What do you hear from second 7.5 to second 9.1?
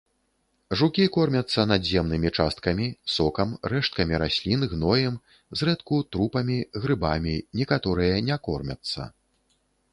некаторыя не кормяцца.